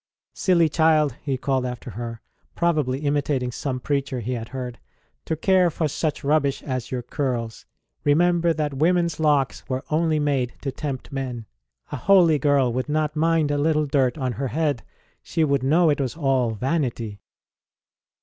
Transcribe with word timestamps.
Silly 0.33 0.67
child! 0.67 1.15
he 1.21 1.37
called 1.37 1.63
after 1.63 1.91
her, 1.91 2.21
probably 2.55 3.01
imitating 3.01 3.51
some 3.51 3.79
preacher 3.79 4.19
he 4.19 4.33
had 4.33 4.49
heard, 4.49 4.79
to 5.25 5.35
care 5.35 5.69
for 5.69 5.87
such 5.87 6.23
rubbish 6.23 6.63
as 6.63 6.89
your 6.89 7.03
curls. 7.03 7.67
Remember 8.03 8.51
that 8.51 8.73
women 8.73 9.05
s 9.05 9.19
locks 9.19 9.63
were 9.69 9.85
only 9.91 10.17
made 10.17 10.55
to 10.61 10.71
tempt 10.71 11.11
men! 11.11 11.45
A 11.91 11.97
52 11.97 11.97
ST. 11.97 11.99
ROSE 12.01 12.01
OF 12.01 12.01
LIMA 12.01 12.05
holy 12.23 12.39
girl 12.39 12.73
would 12.73 12.89
not 12.89 13.15
mind 13.15 13.51
a 13.51 13.59
little 13.59 13.85
dirt 13.85 14.17
on 14.17 14.31
her 14.31 14.47
head 14.47 14.81
she 15.21 15.43
would 15.43 15.61
know 15.61 15.91
it 15.91 16.01
was 16.01 16.17
all 16.17 16.55
vanity 16.55 17.19